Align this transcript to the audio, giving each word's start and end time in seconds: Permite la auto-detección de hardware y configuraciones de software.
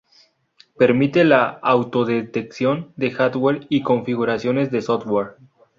Permite 0.79 1.23
la 1.25 1.47
auto-detección 1.61 2.91
de 2.95 3.11
hardware 3.11 3.67
y 3.69 3.83
configuraciones 3.83 4.71
de 4.71 4.81
software. 4.81 5.35